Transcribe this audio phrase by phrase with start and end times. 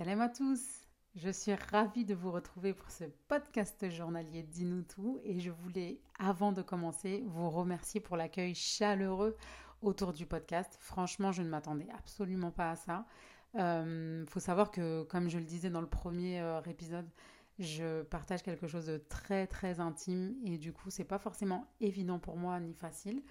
[0.00, 5.20] Salam à tous Je suis ravie de vous retrouver pour ce podcast journalier Dis-nous tout
[5.24, 9.36] et je voulais, avant de commencer, vous remercier pour l'accueil chaleureux
[9.82, 10.74] autour du podcast.
[10.80, 13.04] Franchement, je ne m'attendais absolument pas à ça.
[13.52, 17.10] Il euh, faut savoir que, comme je le disais dans le premier euh, épisode,
[17.58, 22.18] je partage quelque chose de très très intime et du coup, c'est pas forcément évident
[22.18, 23.22] pour moi ni facile.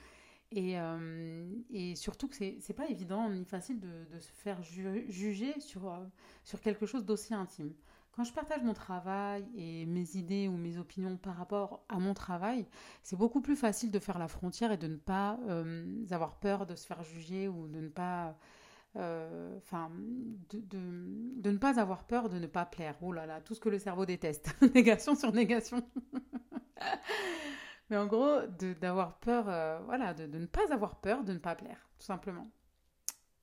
[0.51, 5.91] Et, euh, et, surtout que c'est, pas évident ni facile de, se faire juger sur,
[5.91, 6.03] euh,
[6.43, 7.71] sur quelque chose d'aussi intime.
[8.13, 12.15] Quand je partage mon travail et mes idées ou mes opinions par rapport à mon
[12.15, 12.65] travail,
[13.03, 16.65] c'est beaucoup plus facile de faire la frontière et de ne pas euh, avoir peur
[16.65, 18.35] de se faire juger ou de ne pas.
[18.95, 19.91] Enfin,
[20.49, 22.95] de, ne pas avoir peur de ne pas plaire.
[23.01, 24.53] Oh là là, tout ce que le cerveau déteste.
[24.73, 25.87] négation sur négation.
[27.89, 28.41] Mais en gros,
[28.81, 32.05] d'avoir peur, euh, voilà, de, de, ne pas avoir peur de ne pas plaire, tout
[32.05, 32.49] simplement.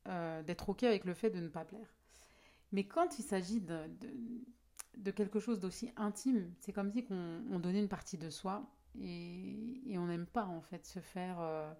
[0.09, 1.95] Euh, D'être OK avec le fait de ne pas plaire.
[2.73, 3.89] Mais quand il s'agit de,
[4.99, 8.65] de, quelque chose d'aussi intime, c'est comme si on, donnait une partie de soi
[9.01, 11.41] et, et on n'aime pas, en fait, se faire...
[11.41, 11.73] Euh...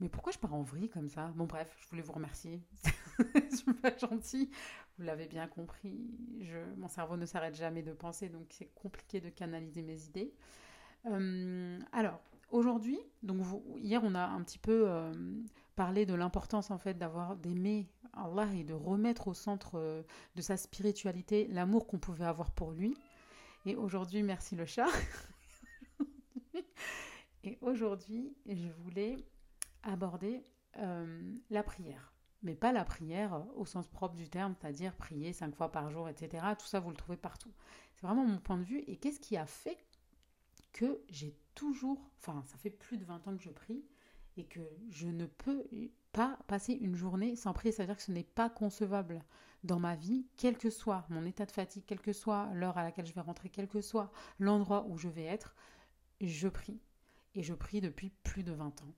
[0.00, 1.28] Mais pourquoi je pars en vrille comme ça?
[1.36, 2.62] Bon, bref, je voulais vous remercier.
[3.18, 4.50] je suis pas gentille.
[4.98, 6.10] Vous l'avez bien compris.
[6.40, 10.32] Je, mon cerveau ne s'arrête jamais de penser, donc c'est compliqué de canaliser mes idées.
[11.06, 12.20] Euh, alors,
[12.50, 13.44] aujourd'hui, donc
[13.78, 15.12] hier on a un petit peu euh,
[15.76, 20.02] parlé de l'importance en fait d'avoir d'aimer Allah et de remettre au centre euh,
[20.36, 22.96] de sa spiritualité l'amour qu'on pouvait avoir pour lui.
[23.66, 24.88] Et aujourd'hui, merci le chat.
[27.44, 29.16] et aujourd'hui, je voulais
[29.82, 30.44] aborder
[31.50, 32.14] la prière.
[32.42, 36.08] Mais pas la prière au sens propre du terme, c'est-à-dire prier cinq fois par jour,
[36.08, 36.42] etc.
[36.58, 37.52] Tout ça, vous le trouvez partout.
[37.92, 38.82] C'est vraiment mon point de vue.
[38.86, 39.76] Et qu'est-ce qui a fait
[40.72, 43.84] que j'ai toujours, enfin ça fait plus de 20 ans que je prie,
[44.36, 45.64] et que je ne peux
[46.12, 47.72] pas passer une journée sans prier.
[47.72, 49.22] C'est-à-dire que ce n'est pas concevable
[49.64, 52.82] dans ma vie, quel que soit mon état de fatigue, quelle que soit l'heure à
[52.82, 55.54] laquelle je vais rentrer, quel que soit l'endroit où je vais être,
[56.20, 56.80] je prie.
[57.34, 58.94] Et je prie depuis plus de 20 ans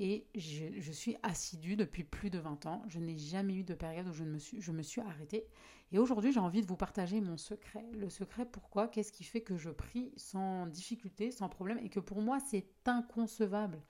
[0.00, 2.82] et je, suis assidue depuis plus de 20 ans.
[2.88, 5.46] Je n'ai jamais eu de période où je, me, suis, je arrêtée.
[5.92, 7.84] Et aujourd'hui, j'ai envie de vous partager mon secret.
[7.92, 8.88] Le secret, pourquoi?
[8.88, 12.66] Qu'est-ce qui fait que je prie sans difficulté, sans problème, et que pour moi, c'est
[12.86, 13.82] inconcevable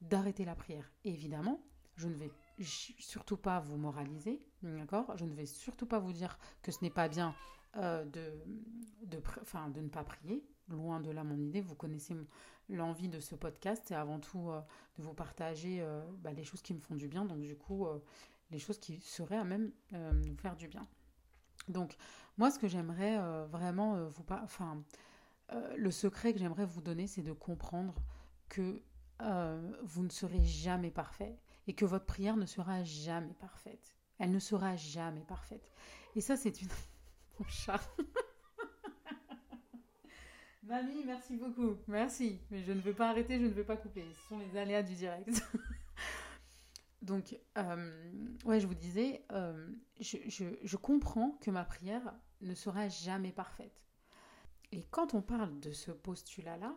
[0.00, 1.60] d'arrêter la prière Évidemment,
[1.96, 2.30] je ne vais
[2.60, 5.16] surtout pas vous moraliser, d'accord?
[5.16, 7.34] Je ne vais surtout pas vous dire que ce n'est pas bien
[7.76, 8.32] euh, de,
[9.06, 10.44] de ne pas prier.
[10.68, 12.14] Loin de là mon idée, vous connaissez
[12.68, 14.60] l'envie de ce podcast, c'est avant tout euh,
[14.98, 17.86] de vous partager euh, bah, les choses qui me font du bien, donc du coup
[17.86, 17.98] euh,
[18.50, 20.86] les choses qui seraient à même nous faire du bien.
[21.68, 21.96] Donc
[22.38, 24.82] moi ce que j'aimerais vraiment vous enfin
[25.76, 27.94] le secret que j'aimerais vous donner, c'est de comprendre
[28.48, 28.82] que
[29.82, 33.94] vous ne serez jamais parfait et que votre prière ne sera jamais parfaite.
[34.18, 35.70] Elle ne sera jamais parfaite.
[36.16, 36.68] Et ça c'est une
[37.38, 37.80] mon chat.
[40.68, 41.76] Mamie, merci beaucoup.
[41.88, 42.38] Merci.
[42.50, 44.04] Mais je ne veux pas arrêter, je ne veux pas couper.
[44.12, 45.30] Ce sont les aléas du direct.
[47.02, 47.90] Donc, euh,
[48.44, 49.66] ouais, je vous disais, euh,
[49.98, 52.12] je, je, je, comprends que ma prière
[52.42, 53.80] ne sera jamais parfaite.
[54.70, 56.76] Et quand on parle de ce postulat-là,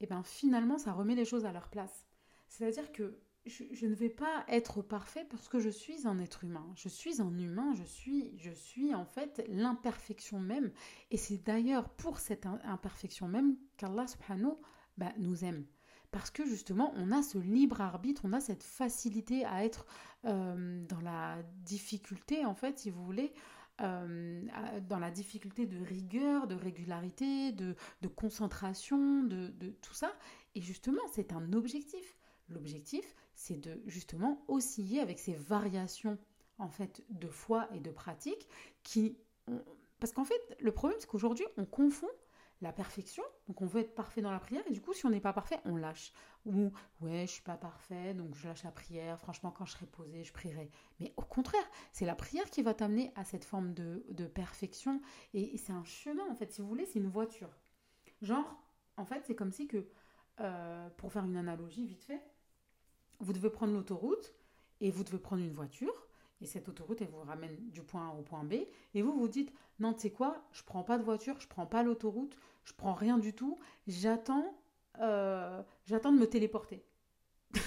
[0.00, 2.04] eh ben finalement, ça remet les choses à leur place.
[2.48, 6.66] C'est-à-dire que je, ne vais pas être parfait parce que je suis un être humain.
[6.76, 10.70] Je suis un humain, je suis, je suis en fait l'imperfection même.
[11.10, 14.54] Et c'est d'ailleurs pour cette imperfection même qu'Allah subhanahu
[14.96, 15.66] bah, nous aime.
[16.12, 19.86] Parce que justement, on a ce libre arbitre, on a cette facilité à être
[20.26, 23.32] euh, dans la difficulté, en fait, si vous voulez,
[23.80, 24.42] euh,
[24.88, 27.74] dans la difficulté de rigueur, de régularité, de,
[28.14, 30.12] concentration, de tout ça.
[30.54, 32.18] Et justement, c'est un objectif.
[32.52, 36.18] L'objectif, c'est de justement osciller avec ces variations
[36.58, 38.48] en fait de foi et de pratique
[38.82, 39.16] qui
[39.98, 42.08] parce qu'en fait le problème c'est qu'aujourd'hui on confond
[42.60, 45.10] la perfection donc on veut être parfait dans la prière et du coup si on
[45.10, 46.12] n'est pas parfait on lâche.
[46.44, 49.86] Ou ouais je suis pas parfait donc je lâche la prière franchement quand je serai
[49.86, 50.70] posé je prierai.
[51.00, 55.00] Mais au contraire c'est la prière qui va t'amener à cette forme de, de perfection
[55.34, 57.50] et, c'est un chemin en fait si vous voulez c'est une voiture.
[58.20, 58.56] Genre
[58.96, 59.88] en fait c'est comme si que
[60.40, 62.22] euh, pour faire une analogie vite fait
[63.22, 64.34] vous devez prendre l'autoroute
[64.80, 66.08] et vous devez prendre une voiture.
[66.40, 68.54] Et cette autoroute, elle vous ramène du point A au point B.
[68.94, 71.66] Et vous vous dites, non, tu sais quoi, je prends pas de voiture, je prends
[71.66, 73.60] pas l'autoroute, je prends rien du tout.
[73.86, 74.52] J'attends,
[75.00, 76.84] euh, de me téléporter.
[77.54, 77.60] vous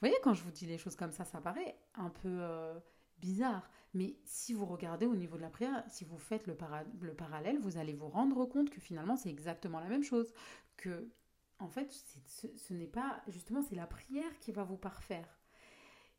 [0.00, 2.78] voyez, quand je vous dis les choses comme ça, ça paraît un peu euh,
[3.18, 3.68] bizarre.
[3.92, 6.56] Mais si vous regardez au niveau de la prière, si vous faites le,
[7.00, 10.32] le parallèle, vous allez vous rendre compte que finalement, c'est exactement la même chose.
[10.76, 11.10] Que
[11.58, 11.92] en fait,
[12.26, 15.38] ce, n'est pas, justement, c'est la prière qui va vous parfaire.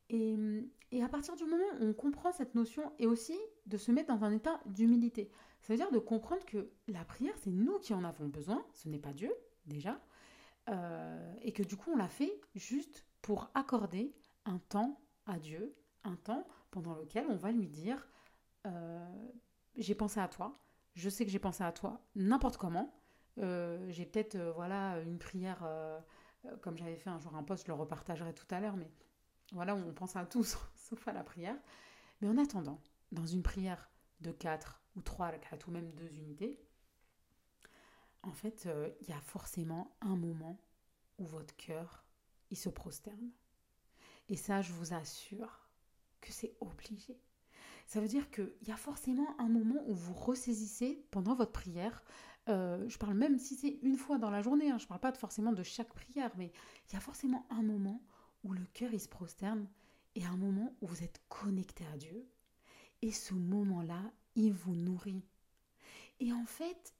[0.09, 0.35] Et,
[0.91, 3.37] et, à partir du moment où on comprend cette notion, et aussi
[3.67, 5.31] de se mettre dans un état d'humilité.
[5.61, 8.89] Ça veut dire de comprendre que la prière, c'est nous qui en avons besoin, ce
[8.89, 9.31] n'est pas Dieu,
[9.65, 10.01] déjà,
[10.69, 14.13] euh, et que du coup, on l'a fait juste pour accorder
[14.45, 18.07] un temps à Dieu, un temps pendant lequel on va lui dire
[18.67, 19.27] euh,
[19.75, 20.59] J'ai pensé à toi,
[20.93, 22.98] je sais que j'ai pensé à toi n'importe comment.
[23.39, 25.63] Euh, j'ai peut-être voilà une prière
[26.61, 28.89] comme j'avais fait un jour un post, je le repartagerai tout à l'heure, mais
[29.51, 30.43] voilà, on pense à tout
[30.75, 31.57] sauf à la prière.
[32.21, 32.81] Mais en attendant,
[33.11, 33.89] dans une prière
[34.21, 36.59] de 4 ou 3 4 ou même 2 unités,
[38.23, 40.59] en fait, euh, il y a forcément un moment
[41.17, 42.05] où votre cœur,
[42.51, 43.31] il se prosterne.
[44.27, 45.69] Et ça, je vous assure
[46.21, 47.17] que c'est obligé.
[47.87, 52.03] Ça veut dire qu'il y a forcément un moment où vous ressaisissez pendant votre prière.
[52.49, 55.01] Euh, je parle même si c'est une fois dans la journée, hein, je ne parle
[55.01, 56.51] pas forcément de chaque prière, mais
[56.87, 58.01] il y a forcément un moment
[58.43, 59.67] où le cœur il se prosterne
[60.15, 62.27] et un moment où vous êtes connecté à Dieu.
[63.01, 65.23] Et ce moment-là, il vous nourrit.
[66.19, 66.93] Et en fait,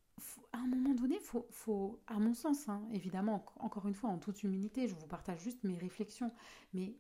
[0.54, 4.18] à un moment donné, faut, faut, à mon sens, hein, évidemment, encore une fois, en
[4.18, 6.31] toute humilité, je vous partage juste mes réflexions,
[6.74, 6.96] mais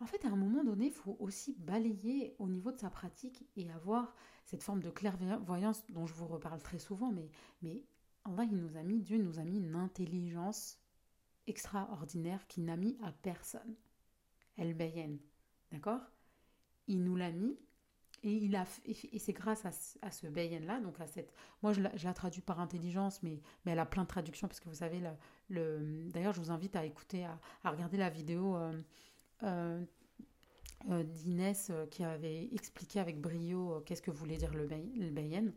[0.00, 3.48] en fait, à un moment donné, il faut aussi balayer au niveau de sa pratique
[3.56, 4.14] et avoir
[4.44, 7.28] cette forme de clairvoyance dont je vous reparle très souvent, mais,
[7.62, 7.84] mais
[8.24, 10.78] Allah, il nous a mis, Dieu nous a mis une intelligence
[11.46, 13.74] extraordinaire qu'il n'a mis à personne.
[14.56, 15.18] Elle bayenne.
[15.72, 16.00] D'accord?
[16.86, 17.58] Il nous l'a mis
[18.24, 18.50] et,
[19.12, 19.70] et c'est grâce à,
[20.06, 21.32] à ce bayenne-là, donc à cette.
[21.62, 24.68] Moi, je la, traduis par intelligence, mais, mais elle a plein de traductions, parce que
[24.68, 25.10] vous savez, le,
[25.48, 28.80] le d'ailleurs, je vous invite à écouter, à, à regarder la vidéo euh,
[30.84, 34.66] d'Inès qui avait expliqué avec brio qu'est-ce que voulait dire le,
[35.10, 35.52] bayenne.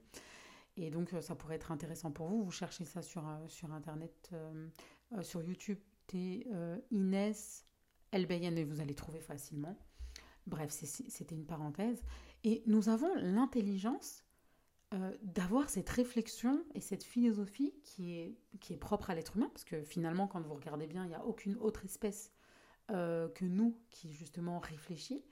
[0.77, 2.43] Et donc, ça pourrait être intéressant pour vous.
[2.43, 4.31] Vous cherchez ça sur, sur Internet,
[5.21, 5.79] sur YouTube,
[6.91, 7.65] Inès
[8.11, 9.77] El Bayenne, et vous allez trouver facilement.
[10.47, 12.03] Bref, c'était une parenthèse.
[12.43, 14.23] Et nous avons l'intelligence
[14.93, 19.49] euh, d'avoir cette réflexion et cette philosophie qui est, qui est propre à l'être humain,
[19.53, 22.31] parce que finalement, quand vous regardez bien, il n'y a aucune autre espèce
[22.91, 25.23] euh, que nous qui justement réfléchit,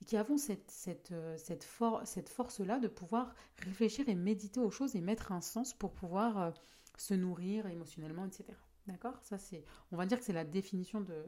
[0.00, 1.66] et qui avons cette, cette, euh, cette,
[2.04, 6.52] cette force-là de pouvoir réfléchir et méditer aux choses et mettre un sens pour pouvoir
[6.96, 8.44] se nourrir émotionnellement, etc.
[8.86, 9.18] D'accord?
[9.22, 11.24] Ça, c'est, on va dire que c'est la définition de,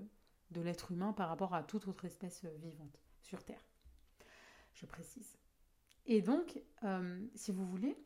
[0.50, 3.64] de l'être humain par rapport à toute autre espèce vivante sur Terre.
[4.74, 5.36] Je précise.
[6.06, 7.96] Et donc, euh, si vous voulez,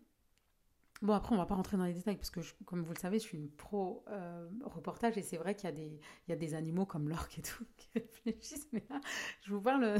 [1.05, 3.19] bon après on va pas rentrer dans les détails parce que comme vous le savez,
[3.19, 6.37] je suis une pro euh, reportage et c'est vrai qu'il y a des y a
[6.37, 9.01] des animaux comme l'orque et tout qui réfléchissent, mais là
[9.43, 9.99] je vous parle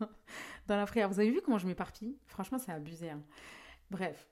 [0.66, 1.08] dans la prière.
[1.08, 2.18] Vous avez vu comment je m'éparpille?
[2.26, 3.10] Franchement, c'est abusé.
[3.10, 3.22] Hein.
[3.90, 4.28] Bref,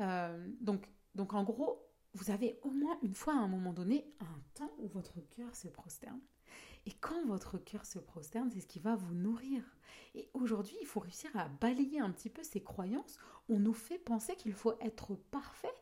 [0.00, 4.06] euh, donc donc en gros, vous avez au moins une fois à un moment donné
[4.20, 6.20] un temps où votre cœur se prosterne.
[6.86, 9.62] Et quand votre cœur se prosterne, c'est ce qui va vous nourrir.
[10.14, 13.18] Et aujourd'hui, il faut réussir à balayer un petit peu ces croyances.
[13.48, 15.74] On nous fait penser qu'il faut être parfait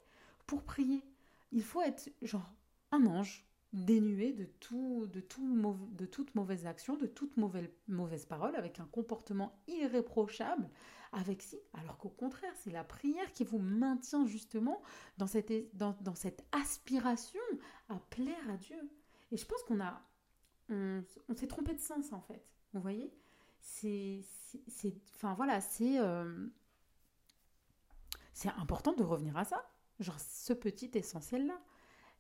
[0.46, 1.04] pour prier.
[1.50, 2.54] Il faut être genre
[2.92, 5.56] un ange, dénué de, tout, de, tout,
[5.92, 10.68] de toute mauvaise action, de toute mauvaise, mauvaise parole, avec un comportement irréprochable,
[11.12, 14.82] avec si, alors qu'au contraire, c'est la prière qui vous maintient justement
[15.18, 17.40] dans cette, dans cette aspiration
[17.88, 18.76] à plaire à Dieu.
[19.30, 20.02] Et je pense qu'on a
[20.68, 21.02] on,
[21.34, 22.44] s'est trompé de sens en fait.
[22.72, 23.12] Vous voyez?
[23.60, 24.24] C'est,
[25.14, 26.48] enfin voilà, c'est, euh,
[28.32, 29.68] c'est important de revenir à ça.
[30.00, 31.60] Genre ce petit essentiel là.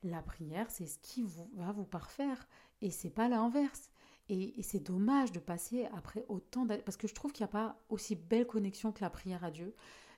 [0.04, 2.48] La prière, c'est ce qui vous, va vous parfaire
[2.80, 3.90] et c'est pas l'inverse.
[4.28, 7.52] Et, c'est dommage de passer après autant d'années, parce que je trouve qu'il n'y a
[7.52, 9.74] pas aussi belle connexion que la prière à Dieu.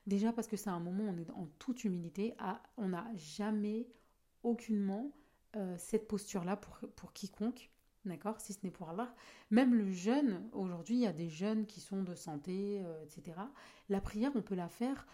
[0.07, 2.35] Déjà parce que c'est un moment où on est en toute humilité,
[2.77, 3.87] on n'a jamais,
[4.43, 5.11] aucunement,
[5.55, 7.71] euh, cette posture-là pour, pour quiconque.
[8.05, 9.13] D'accord Si ce n'est pour Allah.
[9.49, 13.37] Même le jeûne, aujourd'hui, il y a des jeunes qui sont de santé, euh, etc.
[13.89, 15.07] La prière, on peut la faire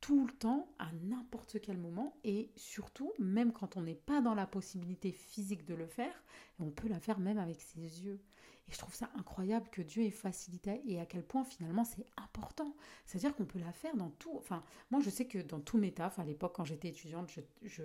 [0.00, 4.34] tout le temps, à n'importe quel moment, et surtout, même quand on n'est pas dans
[4.34, 6.22] la possibilité physique de le faire,
[6.60, 8.20] on peut la faire même avec ses yeux.
[8.68, 12.06] Et je trouve ça incroyable que Dieu ait facilité et à quel point finalement c'est
[12.16, 12.74] important.
[13.04, 14.36] C'est-à-dire qu'on peut la faire dans tout.
[14.38, 17.30] Enfin, moi je sais que dans tous mes tafs, à l'époque quand j'étais étudiante,
[17.62, 17.82] je,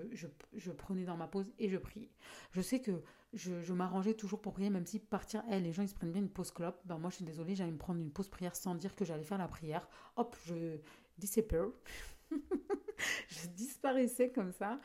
[0.53, 2.09] je, prenais dans ma pause et je priais.
[2.51, 5.89] Je sais que je, m'arrangeais toujours pour prier, même si partir, hey, les gens ils
[5.89, 6.79] se prennent bien une pause clope.
[6.86, 9.24] Ben moi je suis désolée, j'allais me prendre une pause prière sans dire que j'allais
[9.24, 9.88] faire la prière.
[10.15, 10.77] Hop, je
[11.17, 11.67] disappear.
[12.31, 14.79] je disparaissais comme ça.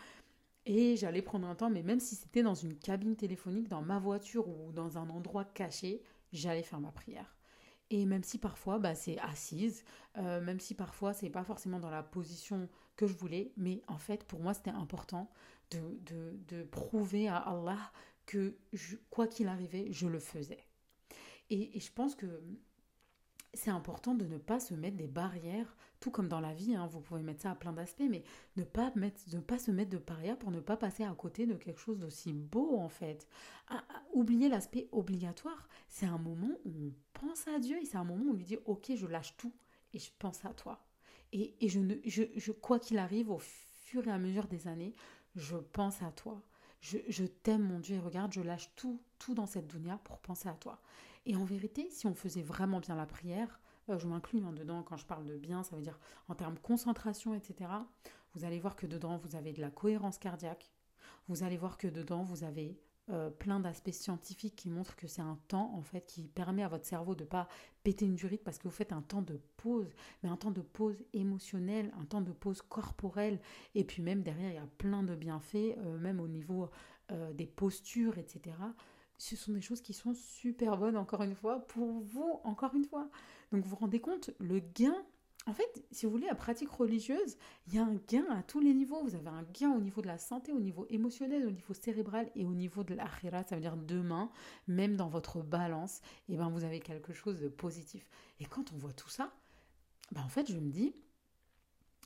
[0.67, 3.99] Et j'allais prendre un temps, mais même si c'était dans une cabine téléphonique, dans ma
[3.99, 6.03] voiture ou dans un endroit caché,
[6.33, 7.37] j'allais faire ma prière.
[7.91, 9.85] Et même si parfois bah, c'est assise,
[10.17, 13.99] euh, même si parfois c'est pas forcément dans la position que je voulais, mais en
[13.99, 15.31] fait pour moi c'était important
[15.71, 17.93] de, de, de, prouver à Allah
[18.27, 18.57] que
[19.11, 20.65] quoi qu'il arrivait, je le faisais.
[21.51, 22.43] Et, et, je pense que
[23.55, 26.87] c'est important de ne pas se mettre des barrières, tout comme dans la vie, hein,
[26.87, 28.23] vous pouvez mettre ça à plein d'aspects, mais
[28.57, 31.47] ne pas, mettre, ne pas se mettre de barrières pour ne pas passer à côté
[31.47, 33.27] de quelque chose d'aussi beau en fait.
[33.69, 37.97] Ah, ah, oublier l'aspect obligatoire, c'est un moment où on pense à Dieu et c'est
[37.97, 39.53] un moment où on lui dit ok je lâche tout
[39.95, 40.85] et je pense à toi.
[41.33, 44.69] Et, et je ne, je, je, quoi qu'il arrive, au fur et à mesure des
[44.69, 44.93] années,
[45.35, 46.43] je pense à toi.
[46.81, 50.19] Je, je t'aime mon Dieu et regarde, je lâche tout, tout dans cette dunya pour
[50.19, 50.81] penser à toi.
[51.27, 54.83] Et en vérité, si on faisait vraiment bien la prière, euh, je m'inclus hein, dedans
[54.83, 57.71] quand je parle de bien, ça veut dire en termes concentration, etc.
[58.35, 60.73] Vous allez voir que dedans, vous avez de la cohérence cardiaque.
[61.29, 62.79] Vous allez voir que dedans, vous avez
[63.11, 66.69] euh, plein d'aspects scientifiques qui montrent que c'est un temps en fait qui permet à
[66.69, 67.49] votre cerveau de pas
[67.83, 70.63] péter une durite parce que vous faites un temps de pause, mais un temps de
[70.63, 73.41] pause émotionnelle, un temps de pause corporelle,
[73.75, 76.69] et puis même derrière il y a plein de bienfaits, euh, même au niveau
[77.35, 78.55] des postures, etc
[79.19, 82.85] ce sont des choses qui sont super bonnes, encore une fois, pour vous, encore une
[82.85, 83.09] fois.
[83.53, 84.97] Donc vous vous rendez compte, le gain,
[85.47, 88.61] en fait, si vous voulez, la pratique religieuse, il y a un gain à tous
[88.61, 89.03] les niveaux.
[89.03, 92.31] Vous avez un gain au niveau de la santé, au niveau émotionnel, au niveau cérébral
[92.35, 94.31] et au niveau de l'akhira, ça veut dire demain,
[94.69, 98.09] même dans votre balance, et eh ben vous avez quelque chose de positif.
[98.41, 99.33] Et quand on voit tout ça,
[100.13, 100.95] ben en fait, je me dis,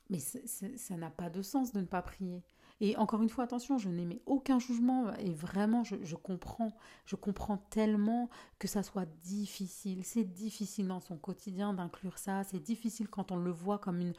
[0.09, 2.43] mais ça n'a pas de sens de ne pas prier.
[2.81, 6.71] Et encore une fois, attention, je n'émets aucun jugement et vraiment, je, comprends,
[7.05, 10.03] je comprends tellement que ça soit difficile.
[10.05, 12.43] C'est difficile dans son quotidien d'inclure ça.
[12.45, 14.13] C'est difficile quand on le voit comme une,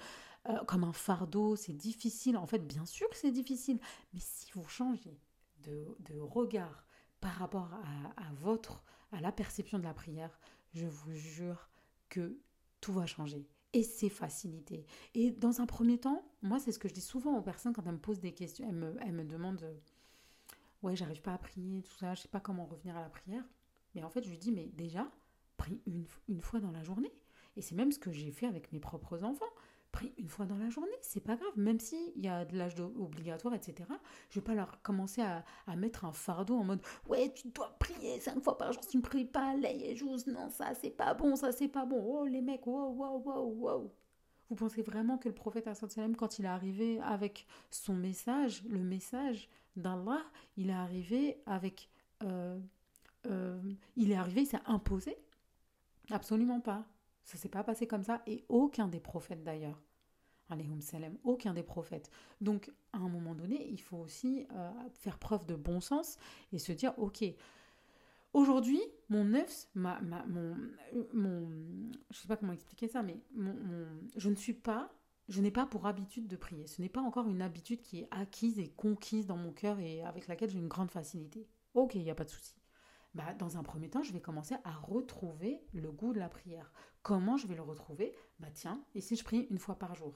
[0.49, 1.57] euh, comme un fardeau.
[1.57, 2.37] C'est difficile.
[2.37, 3.81] En fait, bien sûr que c'est difficile.
[4.13, 5.19] Mais si vous changez
[5.65, 6.87] de, regard
[7.21, 10.39] par rapport à, à votre, à la perception de la prière,
[10.75, 11.71] je vous jure
[12.11, 12.39] que
[12.81, 14.85] tout va changer et c'est facilité.
[15.15, 17.87] Et dans un premier temps, moi, c'est ce que je dis souvent aux personnes quand
[17.87, 18.67] elles me posent des questions.
[18.69, 19.75] Elles me, elles me demandent euh,
[20.83, 23.45] Ouais, j'arrive pas à prier, tout ça, je sais pas comment revenir à la prière.
[23.95, 25.11] Mais en fait, je lui dis Mais déjà,
[25.57, 27.13] prie une, une fois dans la journée.
[27.57, 29.45] Et c'est même ce que j'ai fait avec mes propres enfants
[29.93, 32.75] pris une fois dans la journée, c'est pas grave, même s'il y a de l'âge
[32.81, 33.89] obligatoire, etc.
[34.31, 35.45] Je vais pas leur commencer à,
[35.77, 38.97] mettre un fardeau en mode ouais, tu dois prier cinq fois par jour, si tu
[38.99, 42.27] ne pries pas, les jours, non, ça c'est pas bon, ça c'est pas bon, oh
[42.27, 43.93] les mecs, wow, wow, wow, wow.
[44.51, 45.69] Vous pensez vraiment que le prophète
[46.19, 50.23] quand il est arrivé avec son message, le message d'Allah,
[50.57, 51.89] il est arrivé avec.
[52.25, 52.59] Euh,
[53.27, 53.61] euh,
[53.97, 55.17] il est arrivé, il s'est imposé?
[56.11, 56.85] Absolument pas.
[57.25, 59.81] Ça s'est pas passé comme ça et aucun des prophètes d'ailleurs.
[60.81, 62.11] salam, aucun des prophètes.
[62.41, 66.19] Donc, à un moment donné, il faut aussi euh, faire preuve de bon sens
[66.53, 67.25] et se dire, ok,
[68.33, 70.57] aujourd'hui, mon neuf, ma, ma, mon,
[72.11, 73.21] je sais pas comment expliquer ça, mais
[74.17, 74.93] je ne suis pas,
[75.29, 76.67] je n'ai pas pour habitude de prier.
[76.67, 80.03] Ce n'est pas encore une habitude qui est acquise et conquise dans mon cœur et
[80.03, 81.47] avec laquelle j'ai une grande facilité.
[81.75, 82.60] Ok, il n'y a pas de souci.
[83.15, 86.73] Bah, dans un premier temps, je vais commencer à retrouver le goût de la prière.
[87.03, 88.15] Comment je vais le retrouver?
[88.39, 90.15] Bah tiens, et si je prie une fois par jour?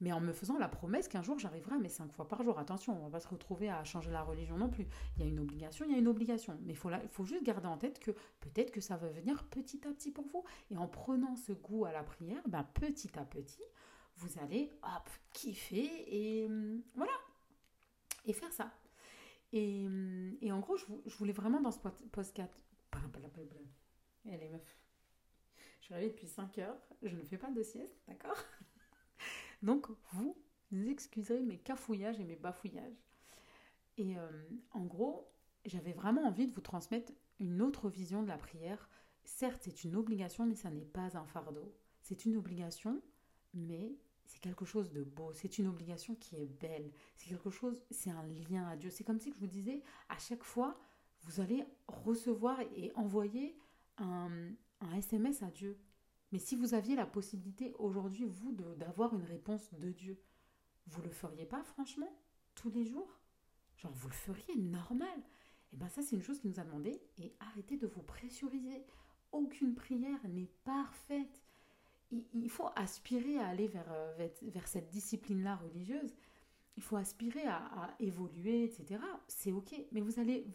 [0.00, 2.56] Mais en me faisant la promesse qu'un jour j'arriverai à mes cinq fois par jour.
[2.58, 4.86] Attention, on va pas se retrouver à changer la religion non plus.
[5.16, 6.56] Il y a une obligation, il y a une obligation.
[6.62, 9.84] Mais il faut, faut juste garder en tête que peut-être que ça va venir petit
[9.88, 10.44] à petit pour vous.
[10.70, 13.64] Et en prenant ce goût à la prière, bah, petit à petit,
[14.14, 17.12] vous allez hop, kiffer et hum, voilà.
[18.24, 18.70] Et faire ça.
[19.52, 20.84] Et, hum, et en gros, je,
[21.16, 22.64] voulais vraiment dans ce podcast.
[24.24, 24.78] les meufs.
[25.80, 26.78] Je suis depuis 5 heures.
[27.02, 28.36] Je ne fais pas de sieste, d'accord?
[29.62, 30.36] Donc, vous
[30.72, 33.02] excuserez mes cafouillages et mes bafouillages.
[33.96, 34.28] Et euh,
[34.72, 35.32] en gros,
[35.64, 38.88] j'avais vraiment envie de vous transmettre une autre vision de la prière.
[39.24, 41.74] Certes, c'est une obligation, mais ça n'est pas un fardeau.
[42.02, 43.02] C'est une obligation,
[43.54, 43.96] mais
[44.28, 48.10] c'est quelque chose de beau, c'est une obligation qui est belle, c'est quelque chose, c'est
[48.10, 48.90] un lien à Dieu.
[48.90, 50.78] C'est comme si je vous disais, à chaque fois,
[51.22, 53.56] vous allez recevoir et envoyer
[53.96, 54.30] un,
[54.96, 55.78] SMS à Dieu.
[56.30, 60.20] Mais si vous aviez la possibilité aujourd'hui, vous, d'avoir une réponse de Dieu,
[60.86, 62.14] vous le feriez pas, franchement,
[62.54, 63.18] tous les jours?
[63.78, 65.22] Genre, vous le feriez normal Et
[65.72, 67.00] eh bien ça, c'est une chose qui nous a demandé.
[67.16, 68.84] Et arrêtez de vous pressuriser.
[69.32, 71.42] Aucune prière n'est parfaite
[72.10, 76.14] il, faut aspirer à aller euh, vers, vers, cette discipline-là religieuse.
[76.76, 79.00] Il faut aspirer à, évoluer, etc.
[79.26, 80.46] C'est ok, mais vous allez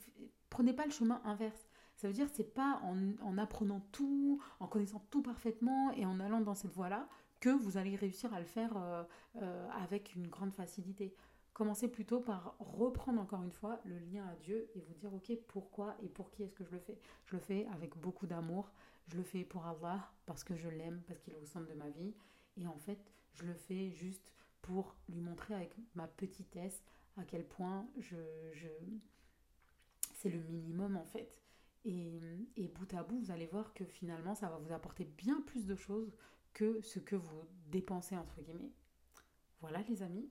[0.49, 1.67] prenez pas le chemin inverse.
[1.95, 6.41] Ça veut dire c'est pas en, apprenant tout, en connaissant tout parfaitement et en allant
[6.41, 7.07] dans cette voie-là
[7.39, 9.03] que vous allez réussir à le faire euh,
[9.41, 11.13] euh, avec une grande facilité.
[11.53, 15.31] Commencez plutôt par reprendre encore une fois le lien à Dieu et vous dire ok
[15.47, 16.97] pourquoi et pour qui est-ce que je le fais?
[17.25, 18.71] Je le fais avec beaucoup d'amour,
[19.07, 21.73] je le fais pour Allah parce que je l'aime, parce qu'il est au centre de
[21.73, 22.13] ma vie.
[22.57, 22.99] Et en fait,
[23.33, 24.31] je le fais juste
[24.61, 26.83] pour lui montrer avec ma petitesse
[27.17, 28.15] à quel point je,
[30.15, 31.37] c'est le minimum en fait.
[31.85, 32.21] Et,
[32.55, 35.65] et bout à bout, vous allez voir que finalement, ça va vous apporter bien plus
[35.65, 36.15] de choses
[36.53, 38.71] que ce que vous dépensez, entre guillemets.
[39.59, 40.29] Voilà les amis.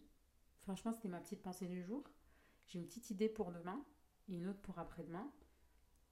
[0.62, 2.04] Franchement, c'était ma petite pensée du jour.
[2.66, 3.84] J'ai une petite idée pour demain
[4.28, 5.30] et une autre pour après-demain.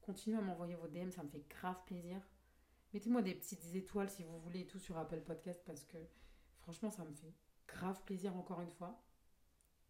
[0.03, 2.21] Continuez à m'envoyer vos DM, ça me fait grave plaisir.
[2.93, 5.99] Mettez-moi des petites étoiles si vous voulez et tout sur Apple Podcast parce que
[6.59, 7.35] franchement, ça me fait
[7.69, 9.01] grave plaisir encore une fois.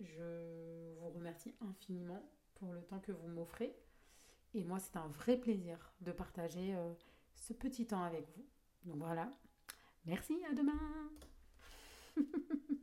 [0.00, 2.23] Je vous remercie infiniment
[2.54, 3.75] pour le temps que vous m'offrez.
[4.54, 6.92] Et moi, c'est un vrai plaisir de partager euh,
[7.35, 8.47] ce petit temps avec vous.
[8.85, 9.33] Donc voilà.
[10.07, 11.11] Merci, à demain